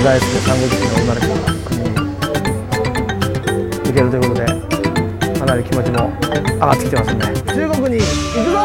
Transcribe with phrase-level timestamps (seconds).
[0.00, 1.94] の大好きな三国志の生まれ国に
[3.84, 4.46] 行けるということで
[5.38, 8.56] かなり気持ちも上がってきてますんで中国に行くぞ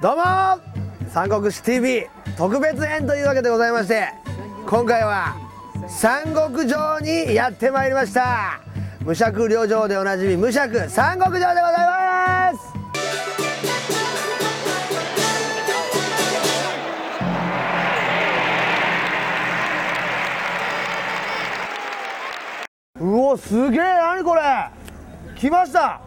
[0.00, 0.22] どうも
[1.08, 2.06] 三国志 TV
[2.36, 4.08] 特別編というわけでございまして
[4.66, 5.36] 今回は
[5.88, 8.62] 三国城にやってまいりました。
[9.04, 12.03] 武者陵城でおなじみ武者三国城でございます
[23.00, 24.70] うおすげえ何これ？
[25.34, 26.00] 来ました。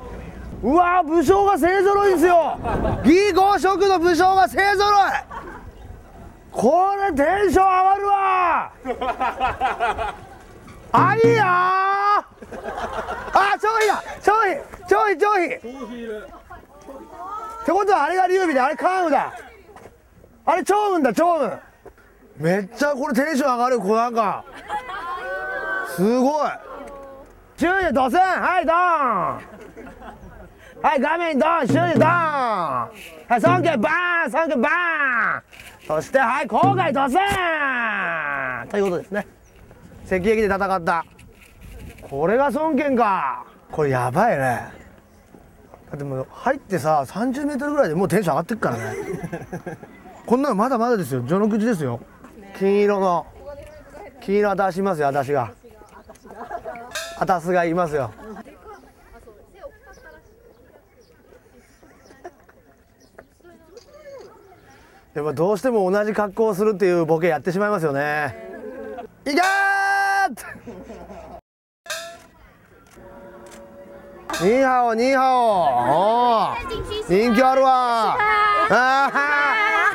[0.63, 2.57] うわ武将が勢ぞろいですよ。
[3.03, 5.11] 義五色の武将が勢ぞろい。
[6.49, 8.71] これテンション上がるわ。
[10.93, 11.43] あいいや。
[11.45, 12.25] あ
[13.61, 14.55] 超いいだ超いい。
[14.88, 15.55] 超いい超いい。
[15.57, 15.59] っ
[17.66, 19.33] てことはあれが劉備であれ関羽だ。
[20.45, 21.59] あれ趙雲だ趙雲
[22.38, 24.45] めっちゃこれテンション上がるこうなんか。
[25.89, 26.49] すごい
[27.58, 28.77] 周囲ドスンはいドーン
[30.80, 32.89] はい画面ドン周囲ドーンは
[33.38, 35.44] い尊敬バーン尊敬バーン
[35.88, 39.25] そしてはい郊外ドスンということですね。
[40.05, 41.05] 赤壁で戦った。
[42.02, 43.45] これが孫権か。
[43.72, 44.44] これやばいね。
[45.89, 48.95] だってもう入ってさ30メートルぐらいでもうテンション上がってくからね。
[50.25, 51.22] こんなのまだまだですよ。
[51.22, 52.02] 序の口ですよ。
[52.59, 53.25] 金色の。
[54.22, 55.53] 金色私いますよ私が。
[57.19, 58.11] あたすがいますよ。
[65.15, 68.35] やっぱどうしても同じ格好をするっていうボケやってしまいますよね。
[69.25, 69.43] いけー
[74.39, 76.55] ニーハオニーハオ。
[77.11, 78.15] 人気あるわ。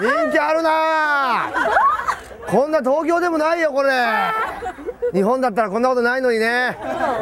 [0.00, 1.52] 人気あるな
[2.48, 3.92] こんな東京でもないよこれ。
[5.12, 6.76] 日本だったらこんなことないのにね。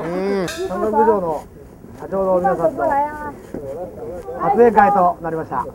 [0.05, 0.09] う
[0.45, 0.49] ん。
[0.49, 1.45] 三角城の
[2.01, 5.67] 社長の皆さんと撮影会となりました。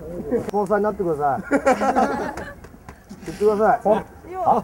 [0.46, 1.44] スポンサーになってください。
[3.26, 4.06] 言ってください。
[4.38, 4.64] ああ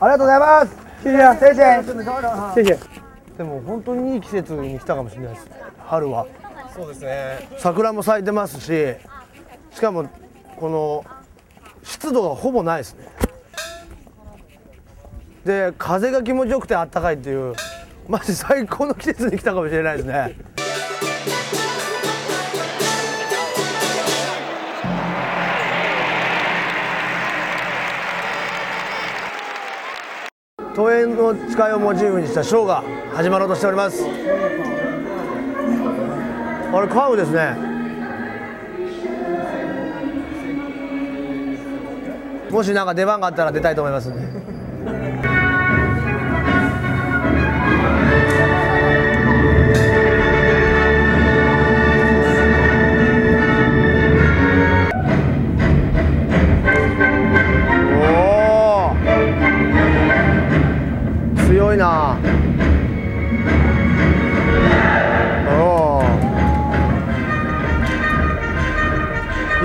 [0.00, 0.76] ありがとうございます。
[1.02, 2.86] 谢谢谢谢谢謝
[3.36, 5.50] でも本当にいい季節に来たかもしれないです。
[5.78, 6.26] 春は。
[6.74, 7.48] そうですね。
[7.58, 8.96] 桜も咲いてますし
[9.72, 10.08] しかも
[10.56, 11.04] この
[11.82, 13.06] 湿度がほぼないですね
[15.44, 17.54] で風が気持ちよくて暖かいっていう
[18.08, 20.36] マジ最高の季節に来たかもしれないですね。
[30.74, 32.82] 都営の誓いをモチーフにしたショーが
[33.12, 34.02] 始まろうとしております。
[36.72, 37.56] あれカウですね。
[42.50, 44.63] もしなんか出番があったら出たいと思いますんで。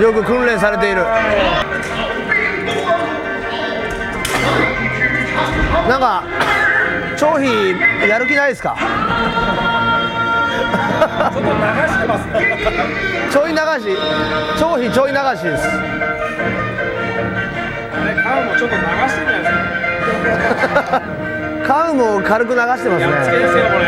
[0.00, 1.02] よく訓練されている
[5.88, 6.22] なんか
[7.16, 8.76] 張飛やる気ないですか？
[8.78, 12.32] ちょっと流してますね。
[13.30, 13.60] ちょい流し
[14.58, 15.70] 張飛ちょい流しですあ
[18.06, 21.02] れ、カウもちょっと流してるじゃないですか？
[21.74, 23.84] カウも軽く流してますねですよ、これ。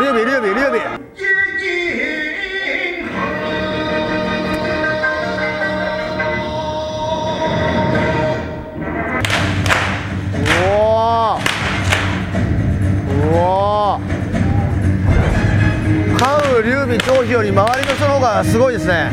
[0.00, 1.01] 劉備劉備劉備う
[17.22, 19.10] 劉備張飛より周りの人の方がすごいですね。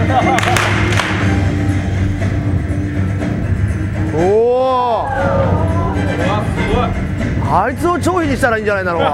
[4.15, 4.17] お
[5.03, 5.07] お、
[7.51, 9.03] あいつを張飛にしたらいいんじゃないだろう。
[9.03, 9.11] か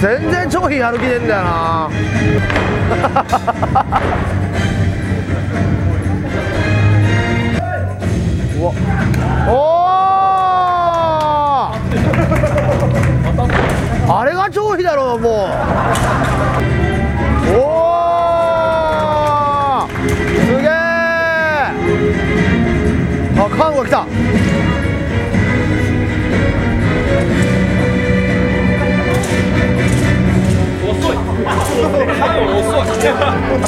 [0.00, 1.90] 全然張飛やる気ねえんだよな。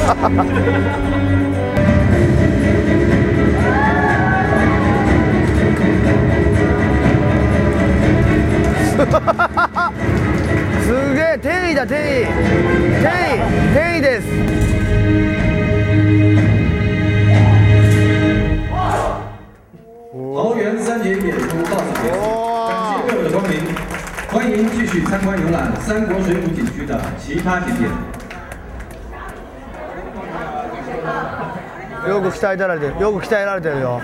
[0.06, 0.12] す
[11.14, 12.00] げえテリだテリ
[13.02, 13.42] テリ
[13.74, 14.24] テリです
[20.14, 21.26] 桃园三杰演出
[21.64, 22.14] 到此结束，
[22.68, 23.52] 感谢各位的光临，
[24.30, 27.90] 欢迎继续参观游览三国水浒景区的其他景点。
[32.08, 32.20] よ。
[32.22, 33.00] く鍛えられてる。
[33.00, 34.00] よく鍛えられてるよ。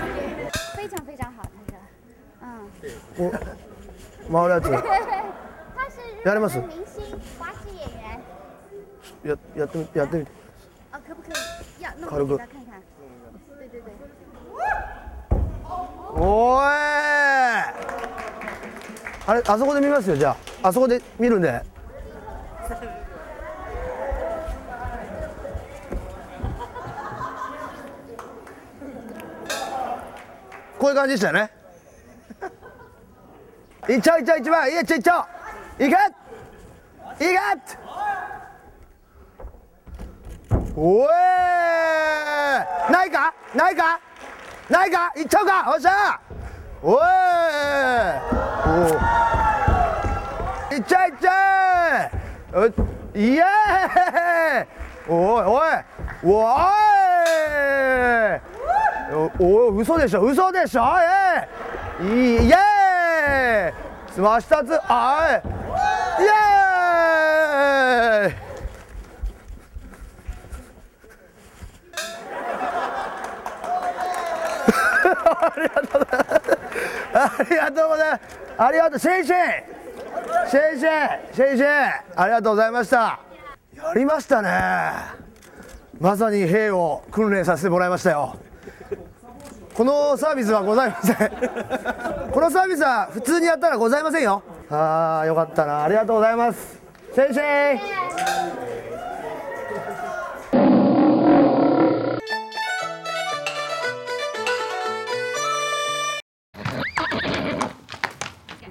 [0.77, 1.79] 非常非常好，那个，
[3.19, 3.31] 嗯，
[4.29, 4.83] お回るや
[6.25, 6.59] やります？
[6.59, 6.71] 明星
[7.39, 7.89] 滑稽演
[9.25, 10.25] 员，ややってみやってみ。
[10.25, 10.31] て
[10.93, 11.35] 哦，可不可以？
[11.81, 12.83] 看看？
[13.59, 13.85] 对对对，
[16.15, 16.63] おい。
[19.25, 20.31] あれあそこで見ますよじゃ
[20.63, 20.69] あ。
[20.69, 21.63] あそこで見るんで
[30.83, 31.49] こういう感じでしたよね。
[33.89, 35.29] いっちゃういっちゃう一番いっちゃういっちゃ
[35.79, 35.91] ういけい
[37.29, 37.37] け
[40.75, 41.07] おえ
[42.91, 43.33] ないか？
[43.55, 44.01] ないか？
[44.69, 45.13] ないか？
[45.17, 45.73] いっちゃうか？
[45.73, 46.21] おっしゃ
[46.83, 46.97] おい
[50.73, 52.11] おいっちゃえいっちゃえ
[52.53, 52.75] おい
[53.15, 54.67] イエーイ。
[55.09, 55.69] おいおい。
[56.25, 56.45] おい
[59.15, 59.31] お
[59.69, 60.83] お嘘でしょ嘘でしょ
[62.01, 62.07] えい
[62.47, 63.73] イエーイ
[64.13, 65.41] スマッシュ2つあ
[66.19, 68.53] いイエーイ
[75.45, 76.63] ありがとうございます。
[77.15, 78.23] ありがとうございます。
[78.59, 79.33] ありがとう、謝謝。
[79.33, 81.69] 謝謝、謝謝、
[82.17, 83.21] ありがとうございました。
[83.77, 84.51] やりましたね。
[86.01, 88.37] まさに兵を訓練させてもらいましたよ。
[89.83, 91.17] このサービスはございません。
[92.31, 94.41] このサービスは普通にやったらございませんよ。
[94.71, 95.83] ああ、よかったな。
[95.83, 96.81] ありがとうございます。
[97.13, 97.81] シェイシェイ。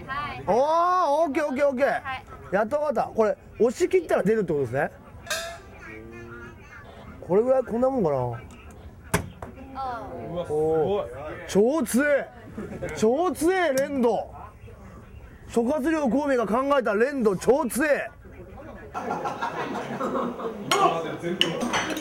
[0.07, 1.87] 嗨，おお、オッケーオッケーオッケー。
[1.87, 2.23] はい
[2.53, 3.11] やっと分かった。
[3.13, 4.89] これ押し切ったら出るってことですね。
[7.19, 8.50] これぐらいこんなもんかな。
[10.35, 11.05] わすごい
[11.47, 12.29] 超強え。
[12.95, 14.31] 超強え連動。
[15.49, 18.09] 諸葛亮孔明が考えた連動超強え。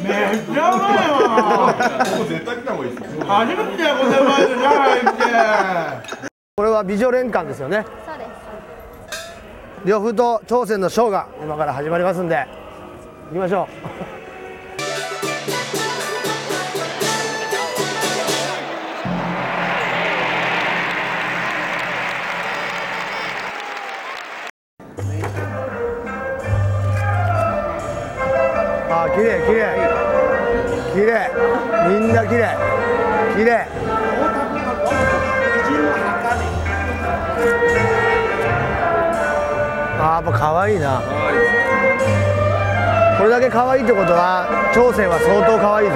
[0.02, 0.12] めっ
[0.42, 1.72] ちゃうまいわ
[3.26, 5.02] 初めてやこんなうまいのじゃないっ
[6.02, 6.10] て
[6.56, 7.84] これは美女連艦ですよね。
[8.06, 8.28] そうです。
[9.88, 12.46] 呂布と朝鮮のショーが今から始まりますんで
[13.28, 13.68] 行きましょ
[14.16, 14.19] う
[32.30, 32.56] 綺麗。
[33.36, 33.66] 綺麗。
[40.02, 41.02] あーやっぱ可愛いな。
[43.18, 45.94] これだけ可愛いってことは朝鮮は相当可愛いぞ。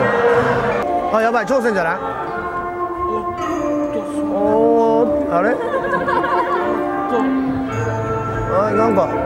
[1.16, 1.98] あやばい朝鮮じゃない？
[4.34, 5.54] おーあれ？
[8.52, 9.08] あなんか。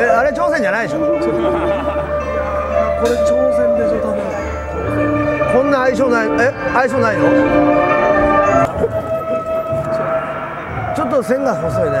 [0.00, 0.98] えあれ朝鮮じゃないでしょ？
[1.00, 1.16] これ
[3.24, 4.27] 朝鮮でしょ多分。
[5.68, 7.24] んな相性ないえ相性ないの？
[10.96, 11.98] ちょっと線が細いね。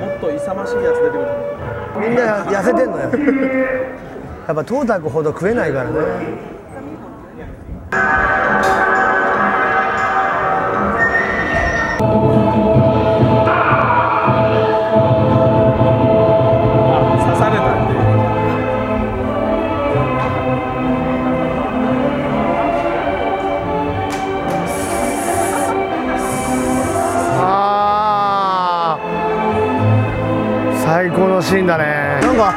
[0.00, 1.26] もっと勇ましいやつ出てくる。
[2.00, 3.08] みんなや痩せてんのよ。
[4.46, 5.96] やっぱトータクほど食えないからね
[31.54, 31.84] 最高のシーンだね。
[32.20, 32.52] なんか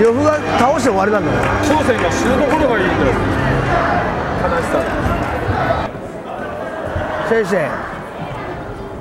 [0.00, 1.38] 呂布が倒して終わりなんだね。
[1.62, 3.12] 朝鮮が死ぬところがいいんだよ。
[4.40, 4.78] 悲しさ。
[7.28, 7.68] シェイシェ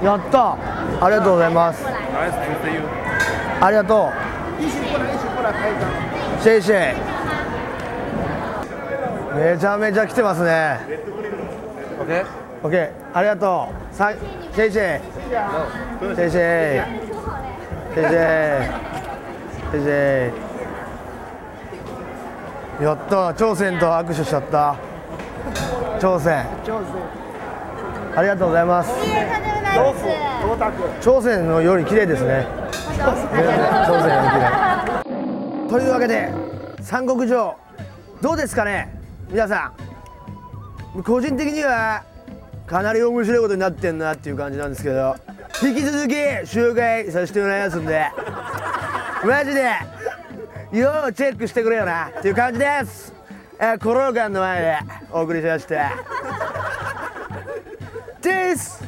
[0.01, 0.57] イやった。
[0.99, 1.85] ありがとうございます。
[1.85, 4.13] ありがとう。
[6.41, 6.97] シェイシェイ
[9.53, 10.79] めちゃめちゃ来てますね。
[11.99, 12.25] OK
[12.63, 13.95] OK ありがとう。
[13.95, 14.11] さ
[14.55, 15.01] シェイシェイ
[16.15, 17.06] シェイシェイ
[17.97, 18.65] シェイシェイ
[19.71, 20.31] シェイシェ
[22.81, 23.33] イやった。
[23.33, 24.75] 朝鮮と握手しちゃった。
[25.99, 26.45] 貂蝉
[28.15, 28.91] ありがとうございます。
[31.01, 32.45] 貂蝉のより綺麗ですね。
[32.99, 33.51] 貂蝉ができ
[34.37, 35.03] な
[35.65, 36.31] いというわけで
[36.81, 37.55] 三国城
[38.21, 38.93] どうですかね？
[39.31, 39.71] 皆さ
[40.95, 41.01] ん。
[41.01, 42.03] 個人的には
[42.67, 45.15] かなり面白いことになってんなっていう感じなんですけど
[45.59, 46.13] 引き続き
[46.45, 48.11] 集会させてもらいますんで
[49.25, 49.71] マジで
[50.71, 53.13] ようチェックしてくれよなっていう感じです。
[53.59, 54.77] え、コローガンの前で
[55.11, 55.81] お送りしまして。
[58.21, 58.87] チーズ